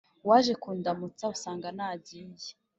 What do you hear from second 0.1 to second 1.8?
waje kundamutsa usanga